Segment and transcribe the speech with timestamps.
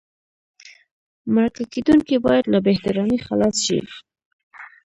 [1.33, 3.79] مرکه کېدونکی باید له بې احترامۍ خلاص شي.